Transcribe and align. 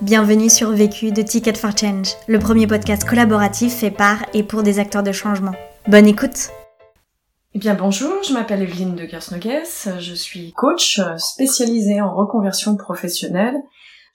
Bienvenue 0.00 0.50
sur 0.50 0.70
Vécu 0.70 1.12
de 1.12 1.22
Ticket 1.22 1.54
for 1.54 1.70
Change, 1.78 2.14
le 2.26 2.40
premier 2.40 2.66
podcast 2.66 3.04
collaboratif 3.04 3.74
fait 3.74 3.92
par 3.92 4.26
et 4.34 4.42
pour 4.42 4.64
des 4.64 4.80
acteurs 4.80 5.04
de 5.04 5.12
changement. 5.12 5.52
Bonne 5.86 6.08
écoute 6.08 6.50
Eh 7.54 7.60
bien 7.60 7.74
bonjour, 7.74 8.12
je 8.26 8.32
m'appelle 8.32 8.62
Evelyne 8.62 8.96
de 8.96 9.06
Gersnogues, 9.06 9.62
je 10.00 10.14
suis 10.14 10.52
coach 10.52 11.00
spécialisée 11.18 12.00
en 12.00 12.12
reconversion 12.12 12.76
professionnelle. 12.76 13.54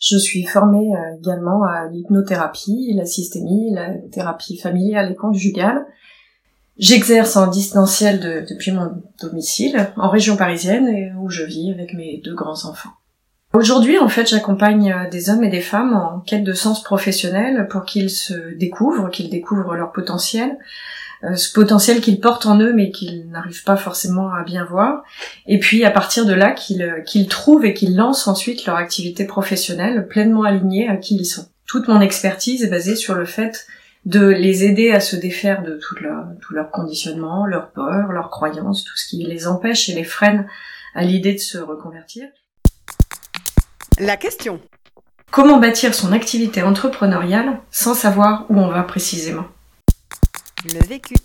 Je 0.02 0.18
suis 0.18 0.44
formée 0.44 0.96
euh, 0.96 1.18
également 1.18 1.64
à 1.64 1.88
l'hypnothérapie, 1.88 2.94
la 2.96 3.06
systémie, 3.06 3.74
la 3.74 3.94
thérapie 4.12 4.58
familiale 4.58 5.14
et 5.14 5.16
conjugale. 5.16 5.86
J'exerce 6.78 7.38
en 7.38 7.48
distanciel 7.48 8.46
depuis 8.50 8.72
mon 8.72 9.02
domicile, 9.22 9.92
en 9.96 10.10
région 10.10 10.36
parisienne, 10.36 11.16
où 11.22 11.30
je 11.30 11.44
vis 11.44 11.72
avec 11.72 11.94
mes 11.94 12.22
deux 12.24 12.36
grands-enfants. 12.36 12.92
Aujourd'hui, 13.60 14.00
en 14.00 14.08
fait, 14.08 14.30
j'accompagne 14.30 14.94
euh, 14.94 15.10
des 15.10 15.30
hommes 15.30 15.44
et 15.44 15.50
des 15.50 15.60
femmes 15.60 15.94
en 15.94 16.22
quête 16.22 16.46
de 16.46 16.54
sens 16.54 16.82
professionnel 16.82 17.68
pour 17.70 17.84
qu'ils 17.84 18.10
se 18.10 18.56
découvrent, 18.56 19.10
qu'ils 19.10 19.30
découvrent 19.30 19.76
leur 19.76 19.92
potentiel, 19.92 20.58
euh, 21.26 21.36
ce 21.36 21.52
potentiel 21.52 22.00
qu'ils 22.00 22.22
portent 22.22 22.46
en 22.46 22.58
eux 22.58 22.72
mais 22.72 22.90
qu'ils 22.90 23.30
n'arrivent 23.30 23.66
pas 23.66 23.76
forcément 23.76 24.32
à 24.32 24.44
bien 24.44 24.64
voir. 24.64 25.04
Et 25.46 25.60
puis 25.60 25.84
à 25.84 25.92
partir 25.92 26.26
de 26.26 26.32
là, 26.32 26.52
qu'ils 26.52 26.84
euh, 26.84 27.02
qu'ils 27.02 27.28
trouvent 27.28 27.66
et 27.66 27.74
qu'ils 27.74 27.98
lancent 27.98 28.30
ensuite 28.30 28.66
leur 28.66 28.78
activité 28.78 29.26
professionnelle 29.26 30.08
pleinement 30.08 30.44
alignée 30.44 30.88
à 30.88 30.96
qui 30.96 31.18
ils 31.18 31.26
sont. 31.26 31.50
Toute 31.66 31.90
mon 31.90 32.00
expertise 32.00 32.64
est 32.64 32.70
basée 32.70 32.96
sur 32.96 33.14
le 33.14 33.26
fait 33.26 33.68
de 34.06 34.26
les 34.26 34.64
aider 34.64 34.92
à 34.92 35.02
se 35.02 35.18
défaire 35.18 35.64
de 35.64 35.78
tout 35.78 36.02
leur, 36.02 36.28
tout 36.42 36.54
leur 36.54 36.72
conditionnement, 36.72 37.46
leur 37.46 37.72
peur, 37.72 38.14
leurs 38.14 38.30
croyances, 38.30 38.86
tout 38.86 38.96
ce 38.96 39.10
qui 39.10 39.26
les 39.26 39.48
empêche 39.48 39.90
et 39.90 39.96
les 39.96 40.06
freine 40.06 40.48
à 40.96 41.04
l'idée 41.04 41.34
de 41.34 41.40
se 41.40 41.58
reconvertir. 41.58 42.30
La 44.00 44.16
question. 44.16 44.62
Comment 45.30 45.60
bâtir 45.60 45.94
son 45.94 46.14
activité 46.14 46.64
entrepreneuriale 46.64 47.60
sans 47.70 47.94
savoir 47.94 48.46
où 48.50 48.58
on 48.58 48.70
va 48.70 48.84
précisément? 48.84 49.46
Le 50.64 50.88
vécu. 50.88 51.16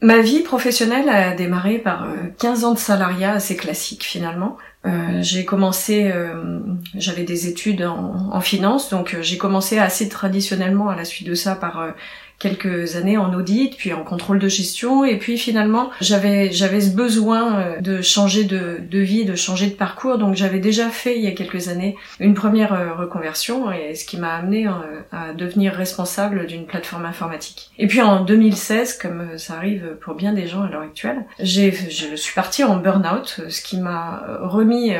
Ma 0.00 0.20
vie 0.20 0.40
professionnelle 0.40 1.10
a 1.10 1.34
démarré 1.34 1.78
par 1.78 2.06
15 2.38 2.64
euh, 2.64 2.66
ans 2.66 2.72
de 2.72 2.78
salariat 2.78 3.32
assez 3.32 3.54
classique 3.54 4.02
finalement. 4.02 4.56
Euh, 4.86 5.18
j'ai 5.20 5.44
commencé, 5.44 6.10
euh, 6.10 6.60
j'avais 6.94 7.24
des 7.24 7.48
études 7.48 7.82
en, 7.82 8.30
en 8.32 8.40
finance, 8.40 8.88
donc 8.88 9.18
j'ai 9.20 9.36
commencé 9.36 9.78
assez 9.78 10.08
traditionnellement 10.08 10.88
à 10.88 10.96
la 10.96 11.04
suite 11.04 11.28
de 11.28 11.34
ça 11.34 11.54
par 11.54 11.92
quelques 12.40 12.96
années 12.96 13.18
en 13.18 13.32
audit, 13.34 13.76
puis 13.76 13.92
en 13.92 14.02
contrôle 14.02 14.40
de 14.40 14.48
gestion, 14.48 15.04
et 15.04 15.18
puis 15.18 15.38
finalement 15.38 15.90
j'avais 16.00 16.50
j'avais 16.50 16.80
ce 16.80 16.90
besoin 16.90 17.60
euh, 17.60 17.80
de 17.80 18.00
changer 18.00 18.44
de, 18.44 18.78
de 18.80 18.98
vie, 18.98 19.26
de 19.26 19.36
changer 19.36 19.66
de 19.66 19.74
parcours, 19.74 20.16
donc 20.18 20.34
j'avais 20.34 20.58
déjà 20.58 20.88
fait 20.88 21.16
il 21.16 21.22
y 21.22 21.28
a 21.28 21.32
quelques 21.32 21.68
années 21.68 21.96
une 22.18 22.34
première 22.34 22.72
euh, 22.72 22.94
reconversion, 22.94 23.70
et 23.70 23.94
ce 23.94 24.06
qui 24.06 24.16
m'a 24.16 24.34
amené 24.34 24.66
euh, 24.66 24.72
à 25.12 25.34
devenir 25.34 25.74
responsable 25.74 26.46
d'une 26.46 26.64
plateforme 26.64 27.04
informatique. 27.04 27.70
Et 27.78 27.86
puis 27.86 28.00
en 28.00 28.24
2016, 28.24 28.96
comme 28.96 29.36
ça 29.36 29.56
arrive 29.56 29.98
pour 30.00 30.14
bien 30.14 30.32
des 30.32 30.46
gens 30.46 30.62
à 30.62 30.70
l'heure 30.70 30.82
actuelle, 30.82 31.26
j'ai 31.38 31.70
je 31.70 32.16
suis 32.16 32.34
partie 32.34 32.64
en 32.64 32.78
burn-out, 32.78 33.42
ce 33.48 33.60
qui 33.60 33.78
m'a 33.78 34.24
remis 34.40 34.92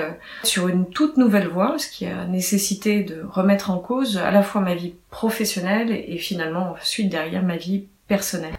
sur 0.42 0.69
une 0.69 0.86
toute 0.91 1.16
nouvelle 1.16 1.48
voie, 1.48 1.77
ce 1.78 1.88
qui 1.91 2.04
a 2.04 2.27
nécessité 2.27 3.02
de 3.02 3.25
remettre 3.30 3.70
en 3.70 3.78
cause 3.78 4.19
à 4.19 4.30
la 4.30 4.42
fois 4.42 4.60
ma 4.60 4.75
vie 4.75 4.94
professionnelle 5.11 5.92
et 5.92 6.19
finalement 6.19 6.72
ensuite 6.72 7.08
derrière 7.08 7.42
ma 7.42 7.56
vie 7.56 7.84
personnelle. 8.08 8.55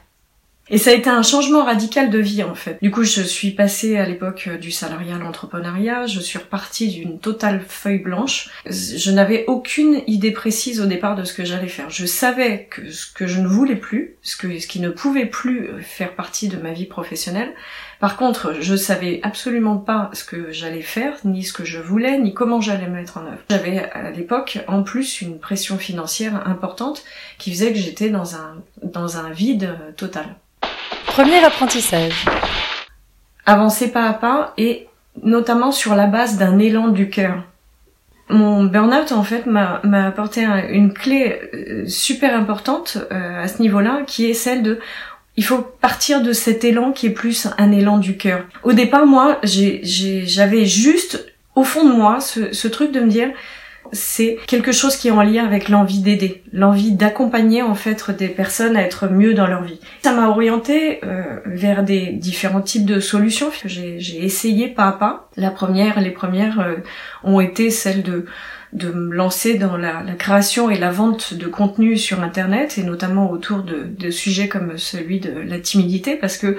Et 0.70 0.78
ça 0.78 0.92
a 0.92 0.94
été 0.94 1.10
un 1.10 1.22
changement 1.22 1.66
radical 1.66 2.10
de 2.10 2.20
vie 2.20 2.44
en 2.44 2.56
fait. 2.56 2.78
Du 2.82 2.92
coup, 2.92 3.04
je 3.04 3.22
suis 3.22 3.52
passée 3.52 3.98
à 3.98 4.06
l'époque 4.06 4.48
du 4.48 4.72
salariat 4.72 5.18
à 5.18 5.20
l'entrepreneuriat, 5.20 6.06
je 6.06 6.22
suis 6.22 6.40
repartie 6.40 6.88
d'une 6.88 7.20
totale 7.20 7.62
feuille 7.68 8.00
blanche. 8.00 8.50
Je 8.66 9.12
n'avais 9.12 9.44
aucune 9.48 10.02
idée 10.08 10.32
précise 10.32 10.80
au 10.80 10.86
départ 10.86 11.18
de 11.18 11.26
ce 11.26 11.34
que 11.34 11.44
j'allais 11.44 11.68
faire. 11.68 11.90
Je 11.90 12.06
savais 12.06 12.68
que 12.70 12.90
ce 12.90 13.06
que 13.12 13.28
je 13.28 13.42
ne 13.42 13.48
voulais 13.48 13.76
plus, 13.76 14.16
ce, 14.22 14.38
que, 14.38 14.60
ce 14.60 14.68
qui 14.68 14.80
ne 14.80 14.90
pouvait 14.90 15.26
plus 15.26 15.68
faire 15.82 16.16
partie 16.16 16.48
de 16.48 16.56
ma 16.56 16.72
vie 16.72 16.86
professionnelle. 16.86 17.54
Par 18.02 18.18
contre, 18.18 18.56
je 18.60 18.76
savais 18.76 19.20
absolument 19.22 19.78
pas 19.78 20.10
ce 20.14 20.24
que 20.24 20.52
j'allais 20.52 20.82
faire, 20.82 21.14
ni 21.24 21.44
ce 21.44 21.54
que 21.54 21.64
je 21.64 21.80
voulais, 21.80 22.18
ni 22.18 22.34
comment 22.34 22.60
j'allais 22.60 22.88
mettre 22.88 23.20
en 23.20 23.28
œuvre. 23.28 23.38
J'avais 23.52 23.78
à 23.92 24.10
l'époque 24.10 24.58
en 24.68 24.82
plus 24.82 25.22
une 25.22 25.38
pression 25.38 25.78
financière 25.78 26.48
importante 26.48 27.04
qui 27.38 27.52
faisait 27.52 27.72
que 27.72 27.78
j'étais 27.78 28.10
dans 28.10 28.36
un, 28.36 28.56
dans 28.82 29.18
un 29.18 29.30
vide 29.30 29.78
total. 29.98 30.26
Premier 31.06 31.44
apprentissage. 31.44 32.26
Avancer 33.46 33.92
pas 33.92 34.08
à 34.10 34.14
pas 34.14 34.54
et 34.58 34.88
notamment 35.22 35.72
sur 35.72 35.94
la 35.94 36.08
base 36.08 36.40
d'un 36.40 36.58
élan 36.58 36.88
du 36.88 37.08
cœur. 37.08 37.44
Mon 38.30 38.64
burn-out 38.64 39.12
en 39.12 39.24
fait 39.24 39.46
m'a 39.46 39.82
apporté 40.08 40.44
une 40.44 40.94
clé 40.94 41.40
euh, 41.54 41.86
super 41.86 42.34
importante 42.34 42.98
euh, 43.12 43.44
à 43.44 43.48
ce 43.48 43.62
niveau-là 43.62 44.04
qui 44.08 44.26
est 44.26 44.34
celle 44.34 44.64
de 44.64 44.80
il 45.38 45.44
faut 45.44 45.60
partir 45.60 46.22
de 46.22 46.34
cet 46.34 46.64
élan 46.64 46.92
qui 46.92 47.08
est 47.08 47.12
plus 47.12 47.48
un 47.58 47.72
élan 47.72 47.98
du 47.98 48.18
cœur. 48.18 48.46
Au 48.64 48.74
départ, 48.74 49.06
moi, 49.06 49.40
j'avais 49.44 50.66
juste 50.66 51.32
au 51.56 51.64
fond 51.64 51.88
de 51.88 51.94
moi 51.94 52.20
ce, 52.20 52.54
ce 52.54 52.68
truc 52.68 52.92
de 52.92 53.00
me 53.00 53.10
dire 53.10 53.30
c'est 53.94 54.38
quelque 54.48 54.72
chose 54.72 54.96
qui 54.96 55.10
est 55.10 55.12
en 55.12 55.22
lien 55.22 55.46
avec 55.46 55.70
l'envie 55.70 56.00
d'aider, 56.00 56.44
l'envie 56.54 56.92
d'accompagner 56.92 57.62
en 57.62 57.76
fait 57.76 58.10
des 58.12 58.28
personnes 58.28 58.78
à 58.78 58.84
être 58.84 59.10
mieux 59.10 59.34
dans 59.34 59.48
leur 59.48 59.64
vie. 59.64 59.80
Ça 60.02 60.14
m'a 60.14 60.30
orienté 60.30 61.04
euh, 61.04 61.40
vers 61.46 61.84
des 61.84 62.08
différents 62.14 62.62
types 62.62 62.86
de 62.86 63.00
solutions 63.00 63.50
j'ai 63.66 64.24
essayé 64.24 64.68
pas 64.68 64.88
à 64.88 64.92
pas. 64.94 65.30
La 65.36 65.52
première, 65.52 66.00
les 66.00 66.12
premières 66.12 66.60
euh, 66.60 66.76
ont 67.24 67.40
été 67.40 67.70
celles 67.70 68.04
de 68.04 68.26
de 68.74 68.90
me 68.90 69.14
lancer 69.14 69.58
dans 69.58 69.76
la, 69.76 70.04
création 70.18 70.70
et 70.70 70.78
la 70.78 70.92
vente 70.92 71.34
de 71.34 71.48
contenu 71.48 71.98
sur 71.98 72.22
internet 72.22 72.78
et 72.78 72.84
notamment 72.84 73.30
autour 73.30 73.64
de, 73.64 74.10
sujets 74.10 74.48
comme 74.48 74.78
celui 74.78 75.20
de 75.20 75.32
la 75.32 75.60
timidité 75.60 76.16
parce 76.16 76.38
que 76.38 76.58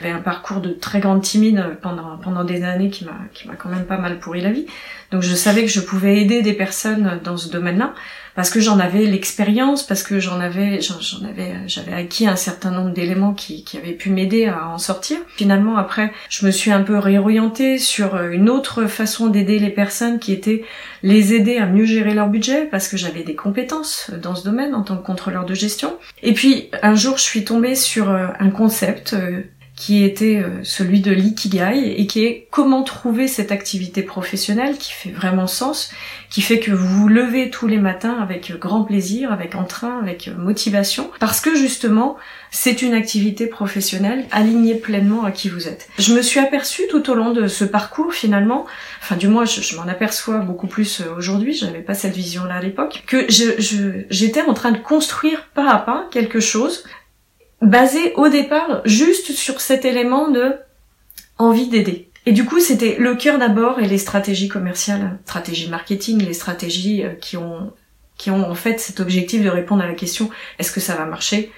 j'avais 0.00 0.12
un 0.12 0.20
parcours 0.20 0.60
de 0.60 0.70
très 0.70 1.00
grande 1.00 1.22
timide 1.22 1.76
pendant 1.80 2.16
pendant 2.18 2.44
des 2.44 2.64
années 2.64 2.90
qui 2.90 3.04
m'a 3.04 3.18
qui 3.32 3.48
m'a 3.48 3.54
quand 3.54 3.68
même 3.68 3.84
pas 3.84 3.98
mal 3.98 4.18
pourri 4.18 4.40
la 4.40 4.52
vie. 4.52 4.66
Donc 5.10 5.22
je 5.22 5.34
savais 5.34 5.62
que 5.62 5.70
je 5.70 5.80
pouvais 5.80 6.20
aider 6.20 6.42
des 6.42 6.54
personnes 6.54 7.20
dans 7.22 7.36
ce 7.36 7.50
domaine-là 7.50 7.94
parce 8.34 8.50
que 8.50 8.60
j'en 8.60 8.78
avais 8.78 9.04
l'expérience, 9.04 9.82
parce 9.82 10.02
que 10.02 10.18
j'en 10.20 10.40
avais, 10.40 10.80
j'en 10.80 11.24
avais, 11.26 11.54
j'avais 11.66 11.92
acquis 11.92 12.26
un 12.26 12.36
certain 12.36 12.70
nombre 12.70 12.92
d'éléments 12.92 13.34
qui, 13.34 13.64
qui 13.64 13.76
avaient 13.76 13.92
pu 13.92 14.10
m'aider 14.10 14.46
à 14.46 14.68
en 14.68 14.78
sortir. 14.78 15.18
Finalement, 15.36 15.76
après, 15.76 16.12
je 16.28 16.46
me 16.46 16.50
suis 16.50 16.70
un 16.70 16.82
peu 16.82 16.98
réorientée 16.98 17.78
sur 17.78 18.20
une 18.22 18.48
autre 18.48 18.86
façon 18.86 19.28
d'aider 19.28 19.58
les 19.58 19.70
personnes 19.70 20.18
qui 20.18 20.32
était 20.32 20.64
les 21.02 21.34
aider 21.34 21.58
à 21.58 21.66
mieux 21.66 21.84
gérer 21.84 22.14
leur 22.14 22.28
budget 22.28 22.64
parce 22.64 22.88
que 22.88 22.96
j'avais 22.96 23.22
des 23.22 23.34
compétences 23.34 24.10
dans 24.22 24.34
ce 24.34 24.44
domaine 24.44 24.74
en 24.74 24.82
tant 24.82 24.96
que 24.96 25.04
contrôleur 25.04 25.44
de 25.44 25.54
gestion. 25.54 25.96
Et 26.22 26.32
puis 26.32 26.70
un 26.82 26.94
jour, 26.94 27.18
je 27.18 27.22
suis 27.22 27.44
tombée 27.44 27.74
sur 27.74 28.10
euh, 28.10 28.28
un 28.40 28.50
concept 28.50 29.12
euh, 29.12 29.42
qui 29.76 30.04
était 30.04 30.36
euh, 30.36 30.62
celui 30.62 31.00
de 31.00 31.10
l'ikigai 31.10 31.94
et 31.96 32.06
qui 32.06 32.24
est 32.24 32.46
comment 32.50 32.84
trouver 32.84 33.26
cette 33.26 33.50
activité 33.50 34.02
professionnelle 34.02 34.78
qui 34.78 34.92
fait 34.92 35.10
vraiment 35.10 35.48
sens, 35.48 35.90
qui 36.30 36.42
fait 36.42 36.60
que 36.60 36.70
vous 36.70 36.86
vous 36.86 37.08
levez 37.08 37.50
tous 37.50 37.66
les 37.66 37.78
matins 37.78 38.16
avec 38.20 38.52
grand 38.52 38.84
plaisir, 38.84 39.32
avec 39.32 39.56
entrain, 39.56 39.98
avec 40.00 40.28
motivation, 40.28 41.10
parce 41.18 41.40
que 41.40 41.56
justement 41.56 42.16
c'est 42.52 42.82
une 42.82 42.94
activité 42.94 43.48
professionnelle 43.48 44.26
alignée 44.30 44.76
pleinement 44.76 45.24
à 45.24 45.32
qui 45.32 45.48
vous 45.48 45.66
êtes. 45.66 45.88
Je 45.98 46.14
me 46.14 46.22
suis 46.22 46.38
aperçue 46.38 46.82
tout 46.88 47.10
au 47.10 47.14
long 47.14 47.32
de 47.32 47.48
ce 47.48 47.64
parcours 47.64 48.14
finalement, 48.14 48.66
enfin 49.02 49.16
du 49.16 49.26
moins 49.26 49.44
je, 49.44 49.74
m'en 49.74 49.88
aperçois 49.88 50.38
beaucoup 50.38 50.68
plus 50.68 51.00
euh, 51.00 51.16
aujourd'hui, 51.16 51.52
j'avais 51.52 51.80
pas 51.80 51.94
cette 51.94 52.14
vision-là 52.14 52.56
à 52.56 52.62
l'époque, 52.62 53.02
que 53.08 53.26
j'étais 53.28 54.42
en 54.42 54.54
train 54.54 54.70
de 54.70 54.78
construire 54.78 55.48
pas 55.52 55.68
à 55.68 55.78
pas 55.78 56.06
quelque 56.12 56.38
chose 56.38 56.84
basé 57.64 58.12
au 58.14 58.28
départ 58.28 58.82
juste 58.84 59.32
sur 59.32 59.60
cet 59.60 59.84
élément 59.84 60.28
de 60.28 60.54
envie 61.38 61.68
d'aider. 61.68 62.08
Et 62.26 62.32
du 62.32 62.44
coup, 62.44 62.60
c'était 62.60 62.96
le 62.98 63.16
cœur 63.16 63.38
d'abord 63.38 63.80
et 63.80 63.86
les 63.86 63.98
stratégies 63.98 64.48
commerciales, 64.48 65.18
stratégies 65.24 65.68
marketing, 65.68 66.24
les 66.24 66.32
stratégies 66.32 67.04
euh, 67.04 67.10
qui 67.20 67.36
ont 67.36 67.72
qui 68.16 68.30
ont 68.30 68.48
en 68.48 68.54
fait 68.54 68.78
cet 68.78 69.00
objectif 69.00 69.42
de 69.42 69.48
répondre 69.48 69.82
à 69.82 69.88
la 69.88 69.94
question 69.94 70.30
est-ce 70.58 70.70
que 70.70 70.80
ça 70.80 70.94
va 70.94 71.04
marcher? 71.04 71.50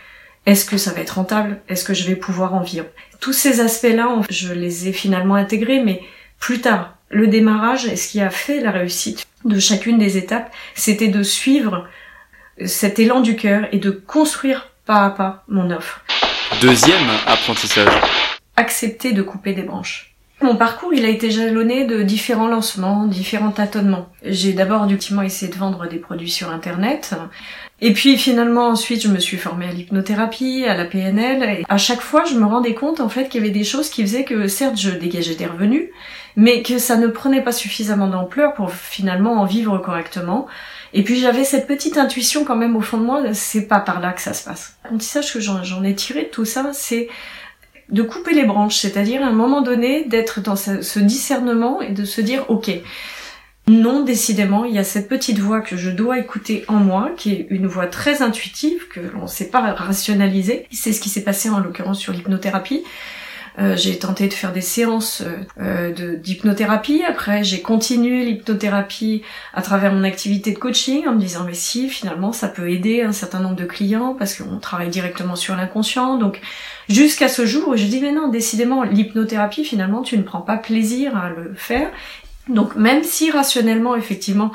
Est-ce 0.46 0.64
que 0.64 0.78
ça 0.78 0.92
va 0.92 1.00
être 1.00 1.16
rentable? 1.16 1.60
Est-ce 1.69 1.84
que 1.84 1.92
je 1.92 2.06
vais 2.06 2.16
pouvoir 2.16 2.54
en 2.54 2.62
vivre? 2.62 2.86
Tous 3.20 3.32
ces 3.32 3.60
aspects-là, 3.60 4.22
je 4.31 4.52
les 4.52 4.88
ai 4.88 4.92
finalement 4.92 5.34
intégrés, 5.34 5.82
mais 5.82 6.02
plus 6.38 6.60
tard. 6.60 6.96
Le 7.10 7.26
démarrage 7.26 7.86
et 7.86 7.96
ce 7.96 8.08
qui 8.08 8.20
a 8.20 8.31
fait 8.31 8.60
la 8.60 8.70
réussite 8.70 9.26
de 9.44 9.58
chacune 9.58 9.98
des 9.98 10.16
étapes, 10.16 10.52
c'était 10.75 11.08
de 11.08 11.22
suivre 11.22 11.86
cet 12.64 12.98
élan 12.98 13.20
du 13.20 13.36
cœur 13.36 13.69
et 13.72 13.78
de 13.78 13.90
construire 13.90 14.70
pas 14.86 15.04
à 15.04 15.10
pas 15.10 15.42
mon 15.48 15.70
offre. 15.70 16.00
Deuxième 16.60 17.10
apprentissage. 17.26 17.92
Accepter 18.54 19.12
de 19.12 19.20
couper 19.20 19.52
des 19.52 19.64
branches. 19.64 20.15
Mon 20.46 20.54
parcours, 20.54 20.94
il 20.94 21.04
a 21.04 21.08
été 21.08 21.32
jalonné 21.32 21.87
de 21.87 22.04
différents 22.04 22.46
lancements, 22.46 23.08
différents 23.08 23.50
tâtonnements. 23.50 24.06
J'ai 24.22 24.52
d'abord 24.52 24.88
ultimement 24.88 25.22
essayé 25.22 25.50
de 25.50 25.58
vendre 25.58 25.88
des 25.88 25.96
produits 25.96 26.31
sur 26.31 26.50
Internet. 26.50 27.16
Et 27.81 27.93
puis 27.93 28.16
finalement 28.16 28.69
ensuite 28.69 29.02
je 29.02 29.08
me 29.08 29.19
suis 29.19 29.38
formée 29.38 29.66
à 29.66 29.72
l'hypnothérapie, 29.72 30.64
à 30.64 30.76
la 30.76 30.84
PNL 30.84 31.43
et 31.43 31.64
à 31.69 31.78
chaque 31.78 32.00
fois 32.00 32.25
je 32.25 32.37
me 32.37 32.46
rendais 32.46 32.75
compte 32.75 33.00
en 33.00 33.08
fait 33.08 33.28
qu'il 33.28 33.43
y 33.43 33.44
avait 33.44 33.52
des 33.52 33.64
choses 33.64 33.90
qui 33.90 34.02
faisaient 34.02 34.25
que 34.25 34.46
certes 34.46 34.78
je 34.78 34.90
dégageais 34.90 35.34
des 35.34 35.46
revenus 35.46 35.90
mais 36.37 36.62
que 36.62 36.78
ça 36.78 36.96
ne 36.96 37.08
prenait 37.08 37.43
pas 37.43 37.52
suffisamment 37.52 38.06
d'ampleur 38.06 38.54
pour 38.54 38.72
finalement 38.72 39.40
en 39.40 39.46
vivre 39.46 39.76
correctement. 39.78 40.46
Et 40.94 41.02
puis 41.02 41.19
j'avais 41.19 41.44
cette 41.44 41.66
petite 41.66 41.98
intuition 41.98 42.44
quand 42.44 42.56
même 42.56 42.76
au 42.76 42.81
fond 42.81 42.98
de 42.98 43.04
moi, 43.04 43.34
c'est 43.34 43.66
pas 43.66 43.81
par 43.81 44.00
là 44.00 44.12
que 44.12 44.20
ça 44.22 44.32
se 44.32 44.44
passe. 44.44 44.76
L'apprentissage 44.84 45.32
que 45.32 45.40
j'en 45.40 45.82
ai 45.82 45.94
tiré 45.94 46.22
de 46.22 46.28
tout 46.28 46.44
ça, 46.44 46.70
c'est 46.72 47.08
de 47.90 48.02
couper 48.02 48.34
les 48.34 48.44
branches, 48.44 48.76
c'est-à-dire 48.76 49.22
à 49.22 49.26
un 49.26 49.32
moment 49.32 49.62
donné 49.62 50.04
d'être 50.04 50.40
dans 50.40 50.56
ce, 50.56 50.98
discernement 50.98 51.80
et 51.80 51.92
de 51.92 52.04
se 52.04 52.20
dire 52.20 52.44
ok, 52.48 52.70
non, 53.68 54.04
décidément, 54.04 54.64
il 54.64 54.74
y 54.74 54.78
a 54.78 54.84
cette 54.84 55.08
petite 55.08 55.38
voix 55.38 55.60
que 55.60 55.76
je 55.76 55.90
dois 55.90 56.20
écouter 56.20 56.64
en 56.68 56.76
moi, 56.76 57.10
qui 57.16 57.32
est 57.32 57.46
une 57.50 57.66
voix 57.66 57.86
très 57.86 58.22
intuitive, 58.22 58.86
que 58.88 59.00
l'on 59.00 59.22
ne 59.22 59.26
sait 59.26 59.48
pas 59.48 59.60
rationaliser. 59.72 60.66
C'est 60.70 60.92
ce 60.92 61.00
qui 61.00 61.08
s'est 61.08 61.24
passé 61.24 61.50
en 61.50 61.58
l'occurrence 61.58 61.98
sur 61.98 62.12
l'hypnothérapie. 62.12 62.84
Euh, 63.58 63.75
j'ai 63.76 63.99
tenté 63.99 64.29
de 64.29 64.35
faire 64.35 64.53
des 64.53 64.61
séances 64.61 65.23
euh, 65.58 66.17
d'hypnothérapie. 66.17 67.03
Après, 67.08 67.43
j'ai 67.43 67.62
continué 67.62 68.25
l'hypnothérapie 68.25 69.23
à 69.55 69.62
travers 69.62 69.93
mon 69.93 70.05
activité 70.05 70.53
de 70.53 70.58
coaching 70.58 71.06
en 71.06 71.14
me 71.14 71.20
disant 71.20 71.44
mais 71.44 71.55
si 71.55 71.88
finalement 71.88 72.32
ça 72.32 72.49
peut 72.49 72.70
aider 72.70 73.00
un 73.03 73.12
certain 73.12 73.41
nombre 73.41 73.56
de 73.56 73.64
clients 73.64 74.14
parce 74.19 74.35
qu'on 74.35 74.58
travaille 74.58 74.91
directement 74.91 75.37
sur 75.37 75.56
l'inconscient. 75.56 76.19
Donc 76.19 76.41
jusqu'à 76.91 77.29
ce 77.29 77.47
jour 77.47 77.69
où 77.69 77.76
je 77.76 77.85
dis 77.85 78.00
mais 78.00 78.12
non, 78.12 78.29
décidément 78.29 78.82
l'hypnothérapie 78.82 79.64
finalement 79.64 80.03
tu 80.03 80.19
ne 80.19 80.23
prends 80.23 80.43
pas 80.43 80.58
plaisir 80.58 81.17
à 81.17 81.31
le 81.31 81.55
faire. 81.55 81.91
Donc 82.49 82.76
même 82.76 83.03
si 83.03 83.31
rationnellement 83.31 83.97
effectivement 83.97 84.53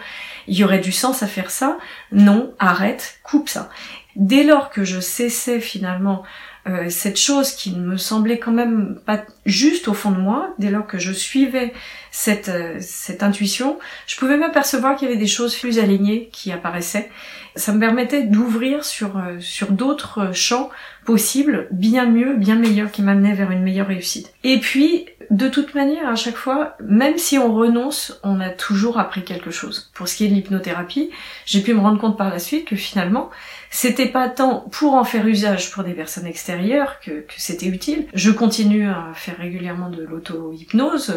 il 0.47 0.57
y 0.57 0.63
aurait 0.63 0.79
du 0.79 0.91
sens 0.91 1.23
à 1.23 1.27
faire 1.27 1.49
ça, 1.49 1.77
non, 2.11 2.53
arrête, 2.59 3.19
coupe 3.23 3.49
ça. 3.49 3.69
Dès 4.15 4.43
lors 4.43 4.69
que 4.69 4.83
je 4.83 4.99
cessais 4.99 5.59
finalement 5.59 6.23
euh, 6.67 6.89
cette 6.89 7.17
chose 7.17 7.51
qui 7.53 7.71
ne 7.71 7.83
me 7.83 7.97
semblait 7.97 8.37
quand 8.37 8.51
même 8.51 8.99
pas 9.05 9.23
juste 9.45 9.87
au 9.87 9.93
fond 9.93 10.11
de 10.11 10.19
moi, 10.19 10.53
dès 10.59 10.69
lors 10.69 10.85
que 10.85 10.99
je 10.99 11.11
suivais 11.11 11.73
cette, 12.11 12.49
euh, 12.49 12.77
cette 12.79 13.23
intuition, 13.23 13.79
je 14.05 14.15
pouvais 14.17 14.37
m'apercevoir 14.37 14.95
qu'il 14.95 15.07
y 15.07 15.11
avait 15.11 15.19
des 15.19 15.27
choses 15.27 15.55
plus 15.55 15.79
alignées 15.79 16.29
qui 16.31 16.51
apparaissaient. 16.51 17.09
Ça 17.55 17.73
me 17.73 17.79
permettait 17.79 18.23
d'ouvrir 18.23 18.85
sur, 18.85 19.17
euh, 19.17 19.39
sur 19.39 19.71
d'autres 19.71 20.33
champs 20.33 20.69
possibles, 21.03 21.67
bien 21.71 22.05
mieux, 22.05 22.35
bien 22.35 22.55
meilleurs, 22.55 22.91
qui 22.91 23.01
m'amenaient 23.01 23.33
vers 23.33 23.49
une 23.49 23.63
meilleure 23.63 23.87
réussite. 23.87 24.31
Et 24.43 24.59
puis, 24.59 25.07
de 25.31 25.47
toute 25.47 25.73
manière, 25.73 26.07
à 26.07 26.15
chaque 26.15 26.35
fois, 26.35 26.75
même 26.79 27.17
si 27.17 27.39
on 27.39 27.53
renonce, 27.53 28.19
on 28.23 28.39
a 28.39 28.49
toujours 28.49 28.99
appris 28.99 29.23
quelque 29.23 29.49
chose. 29.49 29.89
Pour 29.93 30.07
ce 30.07 30.15
qui 30.15 30.25
est 30.25 30.27
de 30.27 30.35
l'hypnothérapie, 30.35 31.09
j'ai 31.45 31.61
pu 31.61 31.73
me 31.73 31.79
rendre 31.79 31.99
compte 31.99 32.17
par 32.17 32.29
la 32.29 32.37
suite 32.37 32.65
que 32.65 32.75
finalement, 32.75 33.31
c'était 33.73 34.09
pas 34.09 34.27
tant 34.27 34.65
pour 34.69 34.95
en 34.95 35.05
faire 35.05 35.25
usage 35.25 35.71
pour 35.71 35.83
des 35.83 35.93
personnes 35.93 36.27
extérieures 36.27 36.99
que, 36.99 37.23
c'était 37.37 37.67
utile. 37.67 38.05
Je 38.13 38.29
continue 38.29 38.87
à 38.89 39.11
faire 39.15 39.37
régulièrement 39.37 39.89
de 39.89 40.03
l'auto-hypnose 40.03 41.15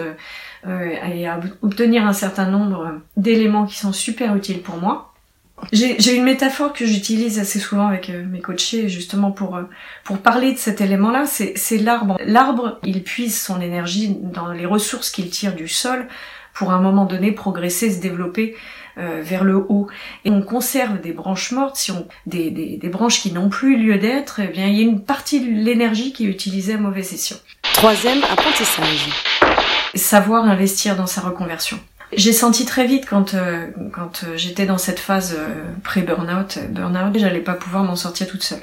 euh, 0.66 0.90
et 1.12 1.26
à 1.26 1.40
obtenir 1.62 2.06
un 2.06 2.12
certain 2.12 2.46
nombre 2.46 3.00
d'éléments 3.16 3.66
qui 3.66 3.76
sont 3.76 3.92
super 3.92 4.36
utiles 4.36 4.62
pour 4.62 4.76
moi. 4.76 5.10
J'ai 5.72 6.14
une 6.14 6.24
métaphore 6.24 6.72
que 6.72 6.86
j'utilise 6.86 7.40
assez 7.40 7.58
souvent 7.58 7.88
avec 7.88 8.10
euh, 8.10 8.24
mes 8.24 8.40
coachés 8.40 8.88
justement 8.88 9.32
pour 9.32 9.56
euh, 9.56 9.62
pour 10.04 10.18
parler 10.18 10.52
de 10.52 10.58
cet 10.58 10.80
élément-là, 10.80 11.26
c'est 11.26 11.78
l'arbre. 11.78 12.18
L'arbre, 12.24 12.78
il 12.84 13.02
puise 13.02 13.40
son 13.40 13.60
énergie 13.60 14.16
dans 14.20 14.52
les 14.52 14.66
ressources 14.66 15.10
qu'il 15.10 15.28
tire 15.30 15.54
du 15.54 15.66
sol 15.66 16.06
pour 16.54 16.70
à 16.70 16.76
un 16.76 16.80
moment 16.80 17.04
donné 17.04 17.32
progresser, 17.32 17.90
se 17.90 18.00
développer 18.00 18.54
euh, 18.98 19.20
vers 19.22 19.44
le 19.44 19.56
haut. 19.56 19.88
Et 20.24 20.30
on 20.30 20.42
conserve 20.42 21.00
des 21.00 21.12
branches 21.12 21.52
mortes, 21.52 21.76
si 21.76 21.90
on 21.90 22.06
des, 22.26 22.50
des, 22.50 22.76
des 22.76 22.88
branches 22.88 23.20
qui 23.20 23.32
n'ont 23.32 23.48
plus 23.48 23.76
lieu 23.76 23.98
d'être, 23.98 24.40
eh 24.40 24.48
bien 24.48 24.66
il 24.66 24.76
y 24.76 24.80
a 24.80 24.82
une 24.82 25.02
partie 25.02 25.40
de 25.40 25.50
l'énergie 25.50 26.12
qui 26.12 26.26
est 26.26 26.30
utilisée 26.30 26.74
à 26.74 26.78
mauvais 26.78 27.00
escient. 27.00 27.36
Troisième 27.74 28.22
apprentissage. 28.24 29.08
Savoir 29.94 30.44
investir 30.44 30.96
dans 30.96 31.06
sa 31.06 31.20
reconversion. 31.20 31.78
J'ai 32.12 32.32
senti 32.32 32.64
très 32.64 32.86
vite 32.86 33.06
quand 33.08 33.34
euh, 33.34 33.66
quand 33.92 34.22
euh, 34.24 34.36
j'étais 34.36 34.66
dans 34.66 34.78
cette 34.78 35.00
phase 35.00 35.36
pré-burnout, 35.82 36.58
burnout, 36.70 37.18
j'allais 37.18 37.40
pas 37.40 37.54
pouvoir 37.54 37.82
m'en 37.82 37.96
sortir 37.96 38.28
toute 38.28 38.42
seule. 38.42 38.62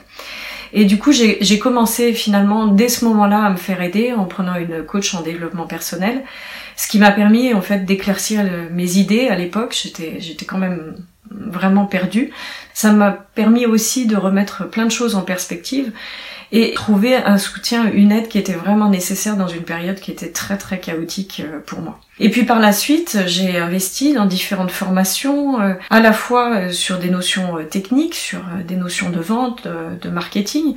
Et 0.74 0.86
du 0.86 0.98
coup, 0.98 1.12
j'ai 1.12 1.60
commencé 1.60 2.14
finalement 2.14 2.68
dès 2.68 2.88
ce 2.88 3.04
moment-là 3.06 3.44
à 3.44 3.50
me 3.50 3.58
faire 3.58 3.82
aider 3.82 4.14
en 4.14 4.26
prenant 4.26 4.56
une 4.56 4.84
coach 4.84 5.14
en 5.14 5.22
développement 5.22 5.68
personnel 5.68 6.24
ce 6.82 6.88
qui 6.88 6.98
m'a 6.98 7.12
permis 7.12 7.54
en 7.54 7.62
fait 7.62 7.86
d'éclaircir 7.86 8.44
mes 8.72 8.98
idées 8.98 9.28
à 9.28 9.36
l'époque. 9.36 9.78
J'étais 9.80 10.20
j'étais 10.20 10.46
quand 10.46 10.58
même 10.58 10.96
vraiment 11.30 11.86
perdue. 11.86 12.32
Ça 12.74 12.92
m'a 12.92 13.12
permis 13.12 13.66
aussi 13.66 14.08
de 14.08 14.16
remettre 14.16 14.68
plein 14.70 14.86
de 14.86 14.92
choses 14.92 15.16
en 15.16 15.22
perspective 15.22 15.92
et 16.53 16.74
trouver 16.74 17.15
un 17.15 17.38
soutien, 17.38 17.89
une 17.92 18.12
aide 18.12 18.27
qui 18.27 18.38
était 18.38 18.53
vraiment 18.53 18.89
nécessaire 18.89 19.38
dans 19.38 19.48
une 19.48 19.63
période 19.63 20.00
qui 20.00 20.12
était 20.12 20.31
très 20.31 20.57
très 20.57 20.80
chaotique 20.80 21.42
euh, 21.45 21.59
pour 21.65 21.80
moi. 21.80 22.00
Et 22.19 22.30
puis 22.30 22.44
par 22.44 22.59
la 22.59 22.74
suite, 22.74 23.19
j'ai 23.25 23.57
investi 23.57 24.13
dans 24.13 24.25
différentes 24.25 24.71
formations, 24.71 25.62
euh, 25.62 25.74
à 25.89 26.01
la 26.01 26.12
fois 26.12 26.53
euh, 26.53 26.69
sur 26.71 27.00
des 27.00 27.09
notions 27.09 27.57
techniques, 27.69 28.15
sur 28.15 28.42
des 28.68 28.75
notions 28.75 29.09
de 29.09 29.19
vente, 29.19 29.65
de 29.65 30.09
marketing, 30.09 30.75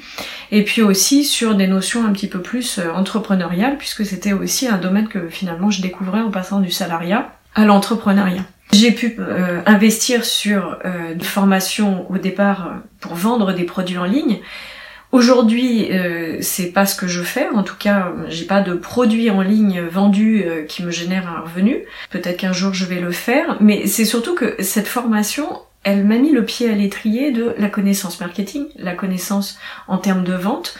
et 0.52 0.62
puis 0.62 0.80
aussi 0.82 1.24
sur 1.24 1.56
des 1.56 1.66
notions 1.66 2.06
un 2.06 2.12
petit 2.12 2.28
peu 2.28 2.40
plus 2.40 2.80
entrepreneuriales, 2.94 3.76
puisque 3.76 4.06
c'était 4.06 4.32
aussi 4.32 4.68
un 4.68 4.78
domaine 4.78 5.08
que 5.08 5.28
finalement 5.28 5.70
je 5.70 5.82
découvrais 5.82 6.20
en 6.20 6.30
passant 6.30 6.60
du 6.60 6.70
salariat 6.70 7.32
à 7.54 7.64
l'entrepreneuriat. 7.64 8.44
J'ai 8.72 8.92
pu 8.92 9.18
investir 9.66 10.24
sur 10.24 10.78
des 11.14 11.24
formations 11.24 12.10
au 12.10 12.18
départ 12.18 12.76
pour 13.00 13.14
vendre 13.14 13.52
des 13.52 13.64
produits 13.64 13.98
en 13.98 14.04
ligne, 14.04 14.40
Aujourd'hui, 15.14 15.92
euh, 15.92 16.38
c'est 16.40 16.72
pas 16.72 16.86
ce 16.86 16.96
que 16.96 17.06
je 17.06 17.22
fais. 17.22 17.46
En 17.50 17.62
tout 17.62 17.76
cas, 17.78 18.12
j'ai 18.26 18.46
pas 18.46 18.62
de 18.62 18.74
produit 18.74 19.30
en 19.30 19.42
ligne 19.42 19.80
vendu 19.80 20.42
euh, 20.44 20.64
qui 20.64 20.82
me 20.82 20.90
génère 20.90 21.28
un 21.28 21.42
revenu. 21.42 21.84
Peut-être 22.10 22.38
qu'un 22.38 22.52
jour 22.52 22.74
je 22.74 22.84
vais 22.84 22.98
le 22.98 23.12
faire, 23.12 23.56
mais 23.60 23.86
c'est 23.86 24.06
surtout 24.06 24.34
que 24.34 24.56
cette 24.58 24.88
formation, 24.88 25.60
elle 25.84 26.04
m'a 26.04 26.18
mis 26.18 26.32
le 26.32 26.44
pied 26.44 26.68
à 26.68 26.72
l'étrier 26.72 27.30
de 27.30 27.54
la 27.58 27.68
connaissance 27.68 28.18
marketing, 28.18 28.66
la 28.74 28.96
connaissance 28.96 29.56
en 29.86 29.98
termes 29.98 30.24
de 30.24 30.34
vente, 30.34 30.74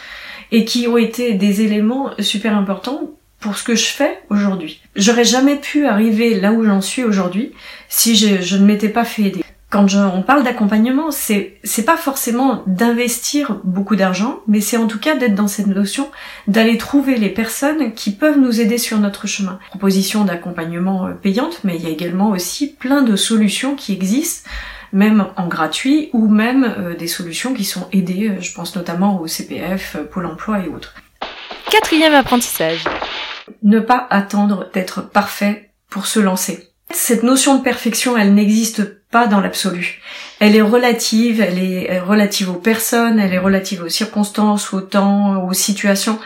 et 0.50 0.64
qui 0.64 0.88
ont 0.88 0.98
été 0.98 1.34
des 1.34 1.62
éléments 1.62 2.10
super 2.18 2.56
importants 2.56 3.12
pour 3.38 3.56
ce 3.56 3.62
que 3.62 3.76
je 3.76 3.86
fais 3.86 4.18
aujourd'hui. 4.30 4.82
J'aurais 4.96 5.22
jamais 5.22 5.60
pu 5.60 5.86
arriver 5.86 6.34
là 6.40 6.50
où 6.50 6.64
j'en 6.64 6.80
suis 6.80 7.04
aujourd'hui 7.04 7.52
si 7.88 8.16
je, 8.16 8.42
je 8.42 8.56
ne 8.56 8.66
m'étais 8.66 8.88
pas 8.88 9.04
fait 9.04 9.22
aider 9.22 9.44
quand 9.74 9.92
on 9.96 10.22
parle 10.22 10.44
d'accompagnement, 10.44 11.10
c'est 11.10 11.58
c'est 11.64 11.84
pas 11.84 11.96
forcément 11.96 12.62
d'investir 12.68 13.58
beaucoup 13.64 13.96
d'argent, 13.96 14.38
mais 14.46 14.60
c'est 14.60 14.76
en 14.76 14.86
tout 14.86 15.00
cas 15.00 15.16
d'être 15.16 15.34
dans 15.34 15.48
cette 15.48 15.66
notion 15.66 16.12
d'aller 16.46 16.78
trouver 16.78 17.16
les 17.16 17.28
personnes 17.28 17.92
qui 17.92 18.12
peuvent 18.12 18.38
nous 18.38 18.60
aider 18.60 18.78
sur 18.78 18.98
notre 18.98 19.26
chemin. 19.26 19.58
Proposition 19.70 20.24
d'accompagnement 20.24 21.08
euh, 21.08 21.14
payante, 21.14 21.58
mais 21.64 21.74
il 21.74 21.82
y 21.82 21.86
a 21.86 21.90
également 21.90 22.30
aussi 22.30 22.72
plein 22.72 23.02
de 23.02 23.16
solutions 23.16 23.74
qui 23.74 23.92
existent 23.92 24.48
même 24.92 25.26
en 25.36 25.48
gratuit 25.48 26.08
ou 26.12 26.28
même 26.28 26.72
euh, 26.78 26.94
des 26.94 27.08
solutions 27.08 27.52
qui 27.52 27.64
sont 27.64 27.88
aidées, 27.90 28.28
euh, 28.28 28.40
je 28.40 28.54
pense 28.54 28.76
notamment 28.76 29.20
au 29.20 29.26
CPF, 29.26 29.96
Pôle 30.12 30.26
emploi 30.26 30.60
et 30.60 30.68
autres. 30.68 30.94
Quatrième 31.68 32.14
apprentissage. 32.14 32.84
Ne 33.64 33.80
pas 33.80 34.06
attendre 34.08 34.70
d'être 34.72 35.02
parfait 35.02 35.72
pour 35.90 36.06
se 36.06 36.20
lancer. 36.20 36.73
Cette 36.94 37.24
notion 37.24 37.58
de 37.58 37.62
perfection, 37.62 38.16
elle 38.16 38.34
n'existe 38.34 38.84
pas 39.10 39.26
dans 39.26 39.40
l'absolu. 39.40 40.00
Elle 40.38 40.54
est 40.54 40.62
relative, 40.62 41.40
elle 41.40 41.58
est 41.58 41.98
relative 41.98 42.50
aux 42.50 42.60
personnes, 42.60 43.18
elle 43.18 43.34
est 43.34 43.38
relative 43.38 43.82
aux 43.82 43.88
circonstances, 43.88 44.72
au 44.72 44.80
temps, 44.80 45.44
aux 45.44 45.52
situations. 45.52 46.20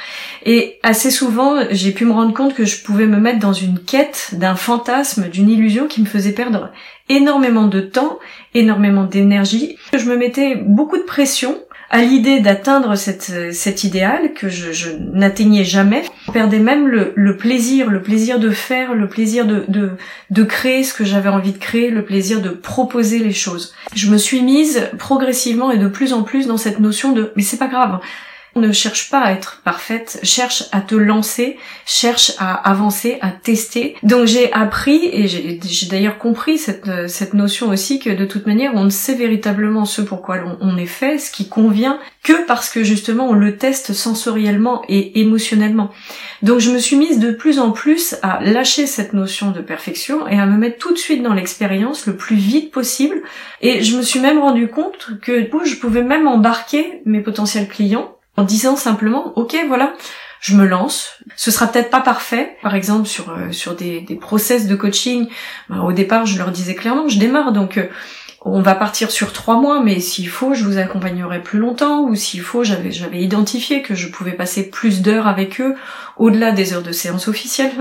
Et 0.45 0.79
assez 0.83 1.11
souvent, 1.11 1.57
j'ai 1.71 1.93
pu 1.93 2.05
me 2.05 2.13
rendre 2.13 2.35
compte 2.35 2.55
que 2.55 2.67
je 2.67 2.83
pouvais 2.83 3.07
me 3.07 3.17
mettre 3.17 3.39
dans 3.39 3.55
une 3.55 3.79
quête 3.79 4.31
d'un 4.33 4.57
fantasme, 4.57 5.31
d'une 5.31 5.49
illusion 5.49 5.87
qui 5.87 6.03
me 6.03 6.07
faisait 6.07 6.33
perdre 6.33 6.71
énormément 7.09 7.67
de 7.67 7.81
temps, 7.81 8.19
énormément 8.55 9.05
d'énergie. 9.05 9.77
Je 9.95 10.05
me 10.05 10.17
mettais 10.17 10.55
beaucoup 10.55 10.99
de 10.99 11.03
pression 11.03 11.59
à 11.91 12.03
l'idée 12.03 12.41
d'atteindre 12.41 12.97
cet 12.97 13.85
idéal 13.85 14.35
que 14.35 14.49
je, 14.49 14.73
je 14.73 14.91
n'atteignais 14.91 15.65
jamais, 15.65 16.05
je 16.27 16.33
perdais 16.33 16.59
même 16.59 16.87
le, 16.87 17.13
le, 17.17 17.37
plaisir, 17.37 17.89
le 17.89 18.03
plaisir 18.03 18.39
de 18.39 18.51
faire, 18.51 18.95
le 18.95 19.09
plaisir 19.09 19.47
de, 19.47 19.65
de, 19.69 19.93
de 20.31 20.43
créer 20.43 20.85
ce 20.85 20.93
que 20.93 21.05
j'avais 21.05 21.31
envie 21.31 21.53
de 21.53 21.59
créer, 21.59 21.91
le 21.91 22.05
plaisir 22.05 22.43
de 22.43 22.51
proposer 22.51 23.21
les 23.21 23.33
choses. 23.33 23.75
Je 23.95 24.11
me 24.11 24.19
suis 24.19 24.43
mise 24.43 24.91
progressivement 24.99 25.71
et 25.71 25.79
de 25.79 25.89
plus 25.89 26.13
en 26.13 26.23
plus 26.23 26.47
dans 26.47 26.59
cette 26.59 26.81
notion 26.81 27.13
de 27.13 27.33
mais 27.37 27.43
c'est 27.43 27.57
pas 27.57 27.69
grave, 27.69 28.01
ne 28.59 28.73
cherche 28.73 29.11
pas 29.11 29.21
à 29.21 29.33
être 29.33 29.63
parfaite, 29.65 30.21
cherche 30.23 30.65
à 30.73 30.81
te 30.81 30.95
lancer, 30.95 31.57
cherche 31.87 32.33
à 32.39 32.55
avancer, 32.69 33.19
à 33.21 33.31
tester. 33.31 33.97
Donc 34.03 34.27
j'ai 34.27 34.53
appris 34.53 35.09
et 35.13 35.29
j'ai 35.29 35.87
d'ailleurs 35.89 36.19
compris 36.19 36.59
cette, 36.59 37.09
cette 37.09 37.35
notion 37.35 37.69
aussi 37.69 37.99
que 37.99 38.11
de 38.11 38.25
toute 38.25 38.47
manière 38.47 38.73
on 38.75 38.85
ne 38.85 38.91
sait 38.91 39.15
véritablement 39.15 39.85
ce 39.85 40.03
pourquoi 40.03 40.37
on, 40.61 40.77
est 40.77 40.87
fait, 40.87 41.19
ce 41.19 41.31
qui 41.31 41.49
convient, 41.49 41.99
que 42.23 42.47
parce 42.47 42.71
que 42.71 42.83
justement 42.85 43.29
on 43.29 43.35
le 43.35 43.57
teste 43.57 43.93
sensoriellement 43.93 44.83
et 44.89 45.21
émotionnellement. 45.21 45.91
Donc 46.43 46.61
je 46.61 46.71
me 46.71 46.79
suis 46.79 46.97
mise 46.97 47.19
de 47.19 47.33
plus 47.33 47.59
en 47.59 47.71
plus 47.71 48.17
à 48.23 48.41
lâcher 48.43 48.87
cette 48.87 49.13
notion 49.13 49.51
de 49.51 49.61
perfection 49.61 50.27
et 50.29 50.39
à 50.39 50.47
me 50.47 50.57
mettre 50.57 50.79
tout 50.79 50.93
de 50.93 50.99
suite 50.99 51.23
dans 51.23 51.35
l'expérience 51.35 52.07
le 52.07 52.17
plus 52.17 52.37
vite 52.37 52.71
possible. 52.71 53.23
Et 53.61 53.83
je 53.83 53.97
me 53.97 54.03
suis 54.03 54.21
même 54.21 54.39
rendu 54.39 54.69
compte 54.69 55.11
que 55.23 55.49
je 55.65 55.77
pouvais 55.77 56.03
même 56.03 56.27
embarquer 56.27 57.03
mes 57.05 57.21
potentiels 57.21 57.69
clients 57.69 58.18
en 58.39 58.45
disant 58.45 58.77
simplement, 58.77 59.33
ok, 59.35 59.57
voilà, 59.67 59.95
je 60.41 60.55
me 60.55 60.65
lance. 60.65 61.19
Ce 61.35 61.51
sera 61.51 61.67
peut-être 61.67 61.91
pas 61.91 62.01
parfait. 62.01 62.57
Par 62.63 62.77
exemple, 62.77 63.09
sur 63.09 63.31
euh, 63.31 63.51
sur 63.51 63.75
des, 63.75 64.01
des 64.01 64.15
process 64.15 64.69
de 64.69 64.77
coaching, 64.77 65.29
ben, 65.69 65.81
au 65.81 65.93
départ, 65.93 66.25
je 66.25 66.39
leur 66.39 66.53
disais 66.53 66.77
clairement, 66.77 67.09
je 67.09 67.19
démarre, 67.19 67.51
donc 67.51 67.79
euh, 67.79 67.89
on 68.43 68.63
va 68.63 68.77
partir 68.77 69.11
sur 69.11 69.33
trois 69.33 69.61
mois, 69.61 69.83
mais 69.83 69.99
s'il 69.99 70.29
faut, 70.29 70.55
je 70.55 70.63
vous 70.63 70.79
accompagnerai 70.79 71.43
plus 71.43 71.59
longtemps, 71.59 72.03
ou 72.03 72.15
s'il 72.15 72.41
faut, 72.41 72.63
j'avais 72.63 72.93
j'avais 72.93 73.21
identifié 73.21 73.83
que 73.83 73.97
je 73.97 74.07
pouvais 74.07 74.35
passer 74.35 74.71
plus 74.71 75.03
d'heures 75.03 75.27
avec 75.27 75.61
eux, 75.61 75.75
au-delà 76.17 76.53
des 76.53 76.73
heures 76.73 76.85
de 76.85 76.93
séance 76.93 77.27
officielle. 77.27 77.73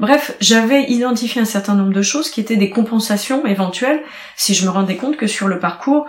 Bref, 0.00 0.36
j'avais 0.38 0.82
identifié 0.82 1.40
un 1.40 1.46
certain 1.46 1.76
nombre 1.76 1.94
de 1.94 2.02
choses 2.02 2.28
qui 2.28 2.42
étaient 2.42 2.56
des 2.56 2.68
compensations 2.68 3.46
éventuelles 3.46 4.02
si 4.36 4.52
je 4.52 4.66
me 4.66 4.70
rendais 4.70 4.96
compte 4.96 5.16
que 5.16 5.26
sur 5.26 5.48
le 5.48 5.58
parcours, 5.58 6.04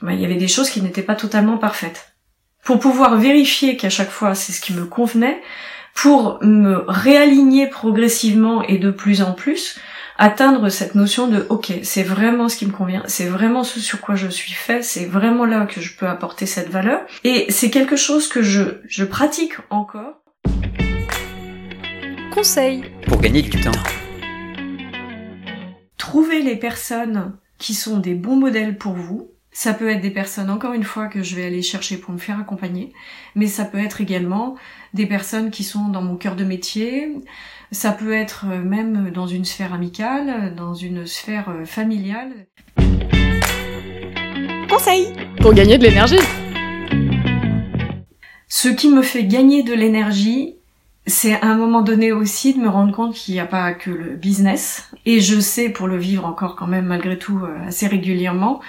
ben, 0.00 0.12
il 0.12 0.20
y 0.20 0.24
avait 0.24 0.36
des 0.36 0.46
choses 0.46 0.70
qui 0.70 0.80
n'étaient 0.80 1.02
pas 1.02 1.16
totalement 1.16 1.58
parfaites 1.58 2.11
pour 2.64 2.78
pouvoir 2.78 3.16
vérifier 3.16 3.76
qu'à 3.76 3.90
chaque 3.90 4.10
fois 4.10 4.34
c'est 4.34 4.52
ce 4.52 4.60
qui 4.60 4.72
me 4.72 4.84
convenait, 4.84 5.40
pour 5.94 6.38
me 6.42 6.84
réaligner 6.88 7.66
progressivement 7.66 8.62
et 8.62 8.78
de 8.78 8.90
plus 8.90 9.22
en 9.22 9.32
plus, 9.32 9.78
atteindre 10.18 10.68
cette 10.68 10.94
notion 10.94 11.26
de 11.26 11.46
ok, 11.48 11.72
c'est 11.82 12.02
vraiment 12.02 12.48
ce 12.48 12.56
qui 12.56 12.66
me 12.66 12.72
convient, 12.72 13.02
c'est 13.06 13.26
vraiment 13.26 13.64
ce 13.64 13.80
sur 13.80 14.00
quoi 14.00 14.14
je 14.14 14.28
suis 14.28 14.52
fait, 14.52 14.82
c'est 14.82 15.06
vraiment 15.06 15.44
là 15.44 15.66
que 15.66 15.80
je 15.80 15.96
peux 15.96 16.06
apporter 16.06 16.46
cette 16.46 16.70
valeur. 16.70 17.00
Et 17.24 17.46
c'est 17.50 17.70
quelque 17.70 17.96
chose 17.96 18.28
que 18.28 18.42
je, 18.42 18.62
je 18.86 19.04
pratique 19.04 19.54
encore. 19.70 20.22
Conseil 22.32 22.84
pour 23.06 23.20
gagner 23.20 23.42
du 23.42 23.50
temps. 23.60 23.70
Trouvez 25.98 26.42
les 26.42 26.56
personnes 26.56 27.36
qui 27.58 27.74
sont 27.74 27.98
des 27.98 28.14
bons 28.14 28.36
modèles 28.36 28.76
pour 28.76 28.92
vous, 28.92 29.30
ça 29.52 29.74
peut 29.74 29.90
être 29.90 30.00
des 30.00 30.10
personnes, 30.10 30.50
encore 30.50 30.72
une 30.72 30.82
fois, 30.82 31.08
que 31.08 31.22
je 31.22 31.36
vais 31.36 31.44
aller 31.44 31.60
chercher 31.60 31.98
pour 31.98 32.12
me 32.12 32.18
faire 32.18 32.40
accompagner, 32.40 32.92
mais 33.34 33.46
ça 33.46 33.66
peut 33.66 33.78
être 33.78 34.00
également 34.00 34.56
des 34.94 35.06
personnes 35.06 35.50
qui 35.50 35.62
sont 35.62 35.88
dans 35.88 36.02
mon 36.02 36.16
cœur 36.16 36.36
de 36.36 36.44
métier, 36.44 37.14
ça 37.70 37.92
peut 37.92 38.12
être 38.12 38.46
euh, 38.50 38.62
même 38.62 39.10
dans 39.10 39.26
une 39.26 39.44
sphère 39.44 39.74
amicale, 39.74 40.54
dans 40.54 40.74
une 40.74 41.06
sphère 41.06 41.50
euh, 41.50 41.64
familiale. 41.64 42.46
Conseil 44.68 45.12
pour 45.40 45.52
gagner 45.52 45.76
de 45.76 45.84
l'énergie. 45.84 46.16
Ce 48.48 48.68
qui 48.68 48.88
me 48.88 49.02
fait 49.02 49.24
gagner 49.24 49.62
de 49.62 49.74
l'énergie, 49.74 50.56
c'est 51.06 51.40
un 51.42 51.56
moment 51.56 51.82
donné 51.82 52.12
aussi 52.12 52.54
de 52.54 52.60
me 52.60 52.68
rendre 52.68 52.94
compte 52.94 53.14
qu'il 53.14 53.34
n'y 53.34 53.40
a 53.40 53.46
pas 53.46 53.72
que 53.72 53.90
le 53.90 54.14
business. 54.14 54.88
Et 55.04 55.20
je 55.20 55.40
sais, 55.40 55.68
pour 55.68 55.88
le 55.88 55.98
vivre 55.98 56.24
encore 56.24 56.54
quand 56.54 56.68
même 56.68 56.86
malgré 56.86 57.18
tout 57.18 57.40
euh, 57.42 57.66
assez 57.66 57.88
régulièrement, 57.88 58.60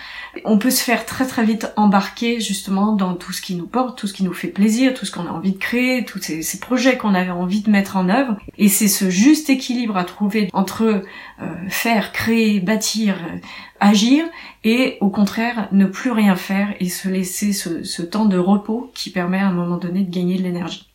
on 0.43 0.57
peut 0.57 0.71
se 0.71 0.83
faire 0.83 1.05
très 1.05 1.27
très 1.27 1.45
vite 1.45 1.71
embarquer 1.75 2.39
justement 2.39 2.93
dans 2.93 3.13
tout 3.13 3.33
ce 3.33 3.41
qui 3.41 3.53
nous 3.53 3.67
porte, 3.67 3.99
tout 3.99 4.07
ce 4.07 4.13
qui 4.13 4.23
nous 4.23 4.33
fait 4.33 4.47
plaisir, 4.47 4.95
tout 4.95 5.05
ce 5.05 5.11
qu'on 5.11 5.27
a 5.27 5.29
envie 5.29 5.51
de 5.51 5.59
créer, 5.59 6.05
tous 6.05 6.19
ces, 6.19 6.59
projets 6.59 6.97
qu'on 6.97 7.13
avait 7.13 7.29
envie 7.29 7.61
de 7.61 7.69
mettre 7.69 7.97
en 7.97 8.09
œuvre. 8.09 8.35
Et 8.57 8.67
c'est 8.67 8.87
ce 8.87 9.11
juste 9.11 9.51
équilibre 9.51 9.95
à 9.95 10.03
trouver 10.03 10.49
entre 10.53 11.03
euh, 11.41 11.45
faire, 11.69 12.11
créer, 12.13 12.59
bâtir, 12.59 13.15
euh, 13.15 13.37
agir 13.79 14.25
et 14.63 14.97
au 15.01 15.09
contraire 15.09 15.67
ne 15.71 15.85
plus 15.85 16.11
rien 16.11 16.35
faire 16.35 16.73
et 16.79 16.89
se 16.89 17.09
laisser 17.09 17.53
ce, 17.53 17.83
ce 17.83 18.01
temps 18.01 18.25
de 18.25 18.39
repos 18.39 18.91
qui 18.95 19.11
permet 19.11 19.39
à 19.39 19.47
un 19.47 19.53
moment 19.53 19.77
donné 19.77 20.01
de 20.01 20.09
gagner 20.09 20.39
de 20.39 20.43
l'énergie. 20.43 20.92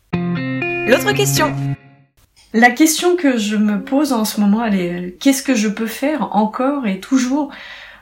L'autre 0.89 1.13
question. 1.13 1.53
La 2.51 2.71
question 2.71 3.15
que 3.15 3.37
je 3.37 3.55
me 3.55 3.79
pose 3.79 4.11
en 4.11 4.25
ce 4.25 4.41
moment, 4.41 4.65
elle 4.65 4.75
est 4.75 5.17
qu'est-ce 5.19 5.43
que 5.43 5.53
je 5.53 5.67
peux 5.67 5.85
faire 5.85 6.35
encore 6.35 6.87
et 6.87 6.99
toujours 6.99 7.51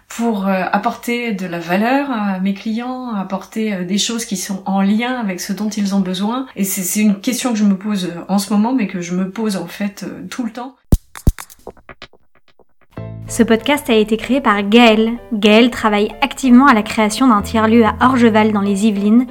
pour 0.08 0.48
euh, 0.48 0.64
apporter 0.72 1.34
de 1.34 1.46
la 1.48 1.60
valeur 1.60 2.10
à 2.10 2.40
mes 2.40 2.54
clients, 2.54 3.14
apporter 3.14 3.74
euh, 3.74 3.84
des 3.84 3.98
choses 3.98 4.24
qui 4.24 4.38
sont 4.38 4.64
en 4.66 4.82
lien 4.82 5.20
avec 5.20 5.42
ce 5.42 5.52
dont 5.52 5.68
ils 5.68 5.96
ont 5.96 6.00
besoin? 6.00 6.46
Et 6.56 6.64
c'est 6.64 7.02
une 7.02 7.20
question 7.20 7.52
que 7.52 7.60
je 7.60 7.66
me 7.66 7.76
pose 7.76 8.06
euh, 8.06 8.22
en 8.30 8.38
ce 8.38 8.54
moment, 8.54 8.74
mais 8.74 8.88
que 8.88 9.02
je 9.02 9.16
me 9.16 9.30
pose 9.30 9.58
en 9.58 9.68
fait 9.68 10.06
tout 10.30 10.46
le 10.46 10.52
temps. 10.52 10.78
Ce 13.28 13.44
podcast 13.44 13.90
a 13.90 13.96
été 13.96 14.16
créé 14.16 14.40
par 14.40 14.64
Gaëlle. 14.64 15.18
Gaëlle 15.34 15.72
travaille 15.72 16.16
activement 16.22 16.68
à 16.68 16.74
la 16.74 16.84
création 16.84 17.28
d'un 17.28 17.42
tiers-lieu 17.42 17.84
à 17.84 17.98
Orgeval 18.00 18.54
dans 18.54 18.62
les 18.62 18.86
Yvelines 18.86 19.28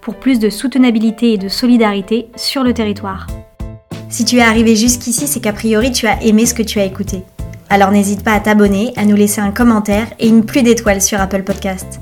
pour 0.00 0.14
plus 0.16 0.38
de 0.38 0.50
soutenabilité 0.50 1.32
et 1.32 1.38
de 1.38 1.48
solidarité 1.48 2.28
sur 2.36 2.62
le 2.62 2.74
territoire. 2.74 3.26
Si 4.08 4.24
tu 4.24 4.36
es 4.36 4.42
arrivé 4.42 4.74
jusqu'ici, 4.74 5.26
c'est 5.26 5.40
qu'a 5.40 5.52
priori 5.52 5.92
tu 5.92 6.06
as 6.06 6.22
aimé 6.22 6.46
ce 6.46 6.54
que 6.54 6.62
tu 6.62 6.80
as 6.80 6.84
écouté. 6.84 7.24
Alors 7.70 7.90
n'hésite 7.90 8.24
pas 8.24 8.32
à 8.32 8.40
t'abonner, 8.40 8.92
à 8.96 9.04
nous 9.04 9.16
laisser 9.16 9.40
un 9.40 9.50
commentaire 9.50 10.06
et 10.18 10.28
une 10.28 10.44
pluie 10.44 10.62
d'étoiles 10.62 11.02
sur 11.02 11.20
Apple 11.20 11.42
Podcast. 11.42 12.00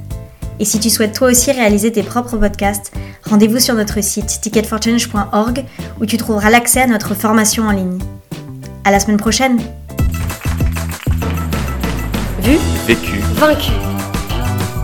Et 0.61 0.65
si 0.65 0.79
tu 0.79 0.89
souhaites 0.89 1.15
toi 1.15 1.29
aussi 1.29 1.51
réaliser 1.51 1.93
tes 1.93 2.03
propres 2.03 2.37
podcasts, 2.37 2.93
rendez-vous 3.25 3.59
sur 3.59 3.75
notre 3.75 4.03
site 4.03 4.41
ticketforchange.org 4.41 5.65
où 6.01 6.07
tu 6.07 6.17
trouveras 6.17 6.51
l'accès 6.51 6.83
à 6.83 6.87
notre 6.87 7.15
formation 7.15 7.65
en 7.65 7.73
ligne. 7.73 7.99
À 8.85 8.91
la 8.91 9.01
semaine 9.01 9.19
prochaine. 9.19 9.59
Vu, 12.41 12.59
vécu, 12.87 13.19
vaincu. 13.35 13.73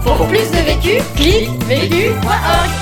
Pour 0.05 0.27
plus 0.27 0.51
de 0.51 0.65
vécu, 0.65 1.01
clique 1.15 1.49
vécu.org. 1.69 2.82